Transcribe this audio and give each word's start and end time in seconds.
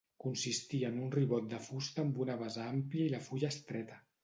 Consistia 0.21 0.89
en 0.93 0.97
un 1.07 1.11
ribot 1.15 1.51
de 1.51 1.59
fusta 1.67 2.03
amb 2.07 2.19
una 2.27 2.39
base 2.41 2.65
àmplia 2.73 3.09
i 3.09 3.15
la 3.19 3.23
fulla 3.31 3.55
estreta. 3.57 4.03